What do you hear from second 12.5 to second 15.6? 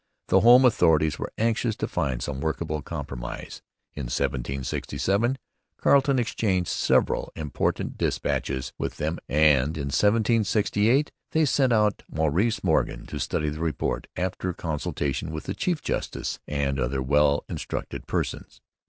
Morgan to study and report, after consultation with the